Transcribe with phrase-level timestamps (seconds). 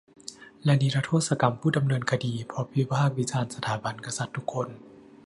[0.63, 4.67] และนิรโทษกรรมผู้ถูกดำเนินคดีเพราะวิพากษ์วิจารณ์สถาบันกษัตริย์ทุกคน